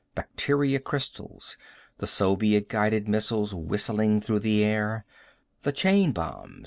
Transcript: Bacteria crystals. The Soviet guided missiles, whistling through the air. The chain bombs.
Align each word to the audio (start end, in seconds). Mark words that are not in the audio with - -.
Bacteria 0.15 0.79
crystals. 0.79 1.59
The 1.99 2.07
Soviet 2.07 2.67
guided 2.69 3.07
missiles, 3.07 3.53
whistling 3.53 4.19
through 4.19 4.39
the 4.39 4.63
air. 4.63 5.05
The 5.61 5.71
chain 5.71 6.11
bombs. 6.11 6.59